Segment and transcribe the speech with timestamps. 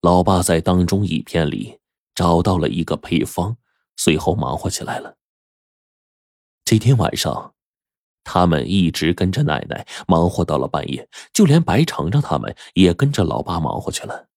[0.00, 1.80] 老爸在当中一片里
[2.14, 3.56] 找到了一个配方，
[3.96, 5.16] 随后忙活起来了。
[6.64, 7.54] 这天晚上，
[8.22, 14.28] 他们一直跟着奶奶忙活到了半夜，就连白程程他们也跟着老爸忙活去了。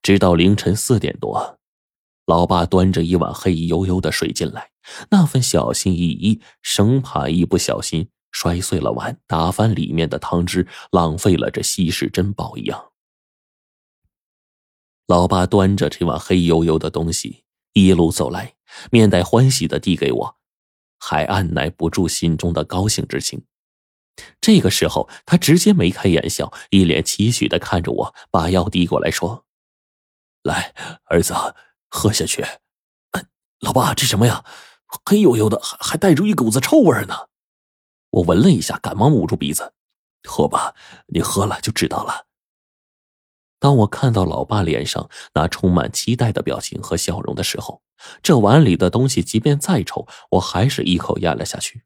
[0.00, 1.58] 直到凌晨四点多，
[2.24, 4.70] 老爸端着一碗黑黝黝的水进来，
[5.10, 12.92] 那份小心翼翼，生怕一不小心摔碎了碗，打翻里面的汤汁，浪费了这稀世珍宝一样。
[15.06, 17.44] 老爸端着这碗黑黝黝的东西
[17.74, 18.54] 一路走来，
[18.90, 20.36] 面带欢喜的递给我，
[20.98, 23.44] 还按耐不住心中的高兴之情。
[24.40, 29.44] 这个时候，他直接眉开眼笑，一脸期许的看着我，把药递过来说
[30.42, 30.74] ：“来，
[31.04, 31.34] 儿子，
[31.90, 32.44] 喝下去。
[33.60, 34.44] ”“老爸，这什么呀？
[35.04, 37.28] 黑黝黝的，还还带着一股子臭味呢。”
[38.10, 39.74] 我闻了一下，赶忙捂住鼻子
[40.26, 40.74] ：“喝吧，
[41.08, 42.26] 你喝了就知道了。”
[43.64, 47.80] 当我看到老爸脸上那充满期待的表情和笑容的时候，
[48.22, 51.82] 这碗里的东西即便再臭，我还是一口咽了下去。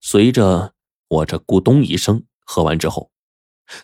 [0.00, 0.74] 随着
[1.06, 3.12] 我这咕咚一声喝完之后，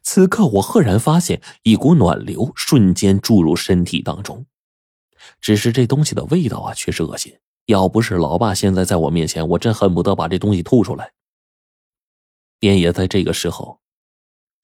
[0.03, 4.45] 此刻我赫然发现一股暖流瞬间注入身体当中，
[5.41, 7.39] 只是这东西的味道啊，却是恶心。
[7.67, 11.13] 要不是老爸现在在我面前，我真恨不得把这东西吐出来。
[12.59, 13.79] 便也在这个时候。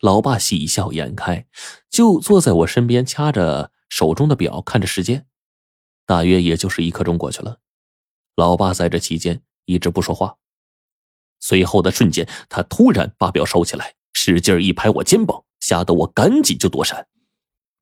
[0.03, 1.47] 老爸喜笑颜开，
[1.89, 5.29] 就坐在我身边，掐着手中的表，看着时间，
[6.05, 7.61] 大约也就是一刻钟过去了。
[8.35, 10.39] 老爸在这期间一直不说话。
[11.39, 17.07] 随后的瞬间，他突然把表收起来，使劲一拍我肩膀，吓得我赶紧就躲闪。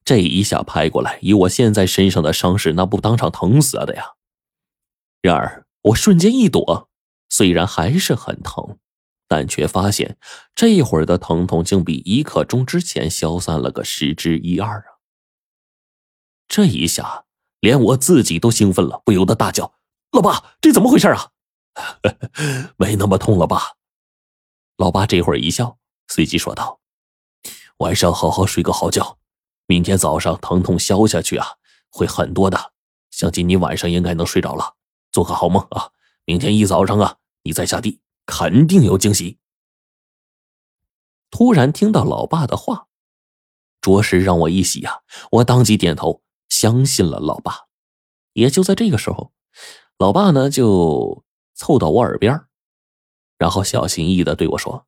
[0.04, 4.04] 这一下拍过来，以我现在身上的伤势，那不当场疼死了的呀！
[5.22, 6.90] 然而我瞬间一躲，
[7.30, 8.76] 虽然还是很疼。
[9.30, 10.18] 但却发现，
[10.56, 14.98] 这会儿的疼痛竟比一刻钟之前消散了个十之一二啊！
[16.48, 17.26] 这一下，
[17.60, 19.74] 连我自己都兴奋了，不由得大叫
[20.10, 21.30] ：“老爸，这怎么回事啊？
[22.76, 23.76] 没那么痛了吧？”
[24.76, 26.80] 老爸这会儿一笑，随即说道
[27.78, 29.18] ：“晚上好好睡个好觉，
[29.66, 31.46] 明天早上疼痛消下去啊，
[31.88, 32.72] 会很多的。
[33.12, 34.74] 相信你晚上应该能睡着了，
[35.12, 35.90] 做个好梦啊！
[36.24, 39.38] 明天一早上啊，你再下地。”肯定有惊喜。
[41.30, 42.88] 突然听到老爸的话，
[43.80, 45.02] 着实让我一喜呀！
[45.30, 47.68] 我当即点头，相信了老爸。
[48.32, 49.32] 也就在这个时候，
[49.98, 52.46] 老爸呢就凑到我耳边，
[53.38, 54.86] 然后小心翼翼的对我说：“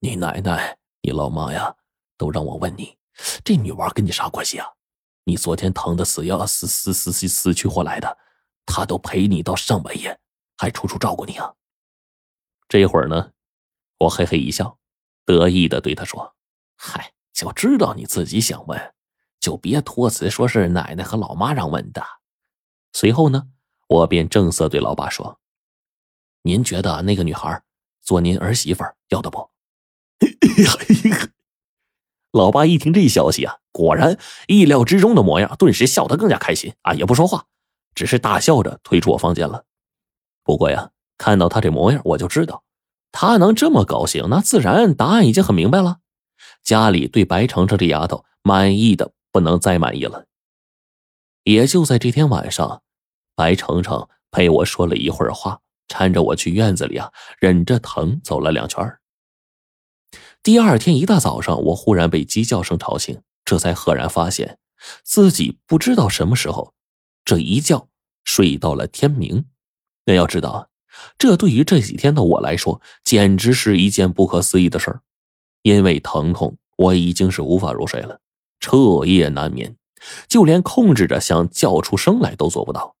[0.00, 1.74] 你奶奶、你老妈呀，
[2.16, 2.96] 都让我问你，
[3.44, 4.66] 这女娃跟你啥关系啊？
[5.24, 8.18] 你昨天疼的死要死死死死死去活来的，
[8.64, 10.18] 她都陪你到上半夜，
[10.56, 11.52] 还处处照顾你啊。”
[12.68, 13.30] 这会儿呢，
[13.98, 14.78] 我嘿嘿一笑，
[15.24, 16.36] 得意的对他说
[16.76, 18.92] ：“嗨，就知道你自己想问，
[19.40, 22.04] 就别托词说是奶奶和老妈让问的。”
[22.92, 23.48] 随后呢，
[23.88, 25.40] 我便正色对老爸说
[26.44, 27.62] ：“您觉得那个女孩
[28.02, 29.48] 做您儿媳妇要得不？”
[32.32, 37.46] 老爸一听这消息啊，果然意料之中的模样，顿时笑得更加开心啊，也不说话，
[37.94, 39.64] 只是大笑着退出我房间了。
[40.42, 40.90] 不过呀。
[41.18, 42.62] 看到他这模样，我就知道，
[43.12, 45.98] 他能这么高兴，那自然答案已经很明白了。
[46.62, 50.26] 家里对白程程这丫头满意的不能再满意了。
[51.44, 52.82] 也就在这天晚上，
[53.34, 58.98] 白程程陪我说了一会儿话，搀着我去院子里啊，忍着疼走了两圈。
[60.42, 64.58] 第二天一大早上，我忽然被鸡叫声吵醒，这才赫然发现
[65.02, 66.74] 自己不知道什么时候
[67.24, 67.88] 这一觉
[68.24, 69.46] 睡到了天明。
[70.04, 70.67] 那要知道。
[71.18, 75.00] 这对于这几天的我来说，简直是一件不可思议的事儿。
[75.62, 78.20] 因为疼痛，我已经是无法入睡了，
[78.60, 79.76] 彻夜难眠，
[80.28, 82.96] 就连控制着想叫出声来都做不到。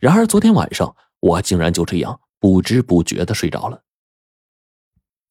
[0.00, 3.82] 然而昨天晚上，我竟然就这样不知不觉的睡着了。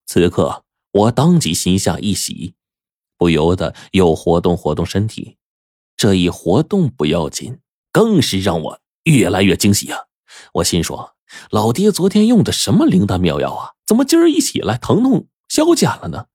[0.06, 2.54] 此刻，我当即心下一喜，
[3.18, 5.38] 不由得又活动活动身体。
[5.98, 7.60] 这一活动不要紧，
[7.92, 10.06] 更是让我越来越惊喜啊！
[10.56, 11.16] 我心说。
[11.50, 13.72] 老爹昨天用的什么灵丹妙药啊？
[13.86, 16.26] 怎么今儿一起来疼痛消减了呢？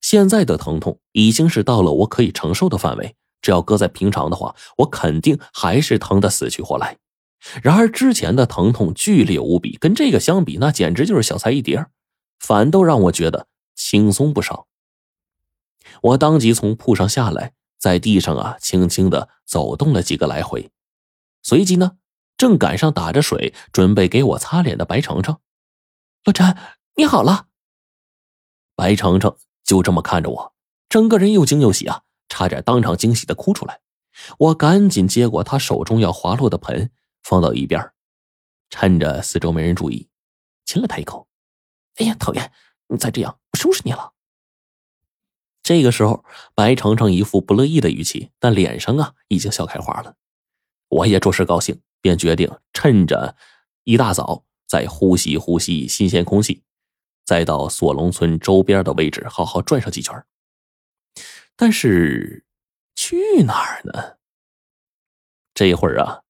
[0.00, 6.98] 现在的疼痛已经是到了我可以承受的范围，只要搁在平常的话，我肯定还是疼得死去活来。
[7.62, 11.86] 然而之前的疼痛剧烈无比，跟这个相比，那简直就是小菜一碟，
[12.38, 14.66] 反倒让我觉得轻松不少。
[16.00, 20.70] 我当即从铺上下来，在地上啊轻轻的走动了几个来回，
[21.42, 21.92] 随即呢。
[22.42, 25.38] 正赶上打着水准备给我擦脸的白程程，
[26.24, 26.56] 老陈，
[26.96, 27.46] 你好了。
[28.74, 30.52] 白程程就这么看着我，
[30.88, 33.80] 整个人又惊又喜啊，差点当场惊喜的哭出来。
[34.38, 36.90] 我赶紧接过他手中要滑落的盆，
[37.22, 37.92] 放到一边，
[38.70, 40.08] 趁着四周没人注意，
[40.64, 41.28] 亲了他一口。
[41.98, 42.50] 哎呀，讨厌！
[42.88, 44.14] 你再这样，我收拾你了。
[45.62, 46.24] 这个时候，
[46.56, 50.16] 白程程一副不乐意的语气，但脸上啊已经笑开花了。
[50.88, 53.34] 我也着实高兴，便决定趁着
[53.84, 56.62] 一大早再呼吸呼吸新鲜空气，
[57.24, 60.22] 再到锁龙村周边的位置好好转上几圈。
[61.56, 62.44] 但是
[62.94, 64.16] 去哪儿呢？
[65.54, 66.22] 这一会儿啊，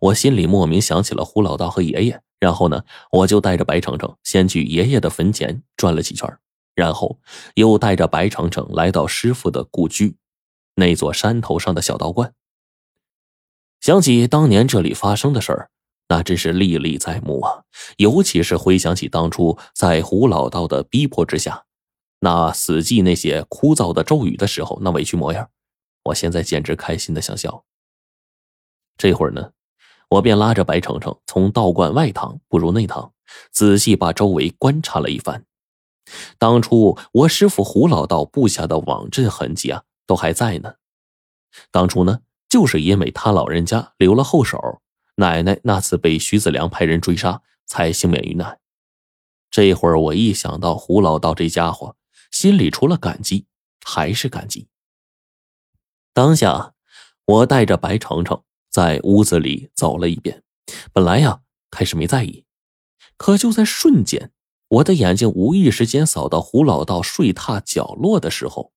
[0.00, 6.38] 我心里莫名想起了胡老道和爷爷，然后呢，我就带着白程程先去爷爷的坟前转了几圈，
[6.74, 7.20] 然后
[7.54, 10.16] 又带着白程程来到师傅的故居，
[10.76, 12.32] 那座山头上的小道观。
[13.80, 15.70] 想起当年这里发生的事儿，
[16.08, 17.62] 那真是历历在目啊！
[17.96, 21.64] 尤其是回想起当初在胡老道的逼迫之下，
[22.20, 25.48] 那死记那些枯燥的咒语的时候，那委屈模样，
[26.04, 27.64] 我现在简直开心的想笑。
[28.96, 29.52] 这会儿呢，
[30.08, 33.12] 我便拉着白程程从道观外堂步入内堂，
[33.52, 35.44] 仔细把周围观察了一番。
[36.36, 40.74] 当初我师傅胡老道布下的网阵痕迹啊，都还在呢。
[41.70, 42.20] 当初呢。
[42.48, 44.80] 就是因为他老人家留了后手，
[45.16, 48.58] 奶奶那次被徐子良派人追杀，才幸免于难。
[49.50, 51.96] 这会儿我一想到胡老道这家伙，
[52.30, 53.46] 心里除了感激
[53.84, 54.68] 还是感激。
[56.12, 56.74] 当下，
[57.24, 60.42] 我带着白程程在屋子里走了一遍。
[60.92, 61.40] 本来呀，
[61.70, 62.44] 开始没在意，
[63.16, 64.32] 可就在瞬间，
[64.68, 68.72] 我的眼睛无意识间扫到胡老道睡榻角落的时候。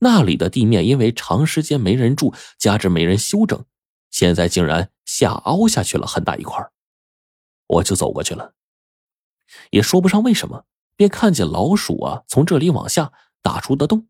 [0.00, 3.64] 那里的地面因为长时间没人住，加之没人修整，
[4.10, 6.70] 现在竟然下凹下去了很大一块。
[7.66, 8.52] 我就走过去了，
[9.70, 10.66] 也说不上为什么，
[10.96, 14.08] 便看见老鼠啊从这里往下打出的洞，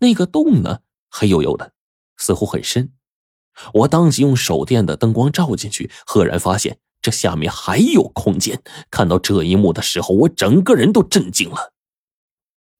[0.00, 1.72] 那个洞呢黑黝黝的，
[2.16, 2.92] 似乎很深。
[3.74, 8.62] 我当即用手电的灯光照进去，赫然发现这下面还有空间。
[8.90, 11.72] 看到这一幕的时候，我整个人都震惊了。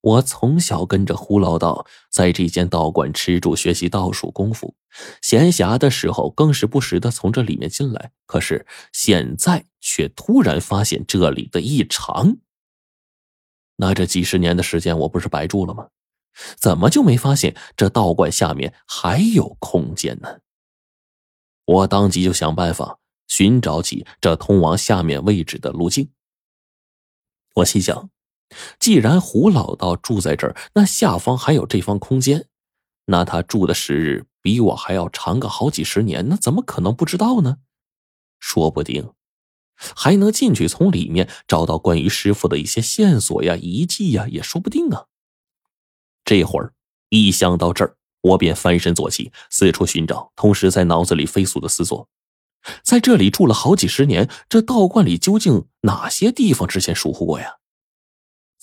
[0.03, 4.75] 我从小跟着胡老道在这间道观吃住学习道术功夫，
[5.21, 8.11] 闲暇的时候更是不时的从这里面进来。
[8.25, 12.35] 可是现在却突然发现这里的异常。
[13.77, 15.87] 那这几十年的时间我不是白住了吗？
[16.57, 20.39] 怎么就没发现这道观下面还有空间呢？
[21.63, 26.09] 我当即就想办法寻找起这通往下面位置的路径。
[27.55, 28.09] 我心想。
[28.79, 32.47] 既然胡老道住在这儿，那下方还有这方空间，
[33.05, 37.57] 那他住的时日比我还要长个好几十年，那怎么可能不知道呢？
[38.39, 39.13] 说不定
[39.75, 45.05] 还能进去从里面找到关于师傅的一些线索呀、遗迹呀，也说不定啊。
[46.25, 46.73] 这会儿
[47.09, 52.07] 一想到这儿，我便翻身坐起，四处寻找，同时在脑子里飞速的思索：
[52.83, 57.57] 在这里住了好几十年，这道观里究竟哪些地方之前疏忽过呀？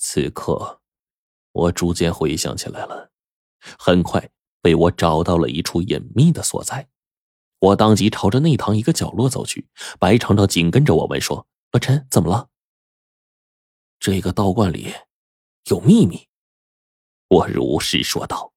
[0.03, 0.81] 此刻，
[1.51, 3.11] 我逐渐回想起来了，
[3.77, 6.89] 很快被我找到了一处隐秘的所在。
[7.59, 9.69] 我当即朝着内堂一个角落走去，
[9.99, 12.49] 白长长紧跟着我问说：“阿晨，怎么了？”
[14.01, 14.91] 这个道观里
[15.65, 16.27] 有秘密，
[17.27, 18.53] 我如实说道。